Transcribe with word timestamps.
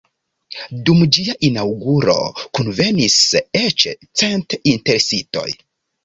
Dum 0.85 1.01
ĝia 1.17 1.33
inaŭguro 1.49 2.15
kunvenis 2.59 3.17
eĉ 3.59 3.83
cent 4.23 4.57
interesitoj. 4.73 5.45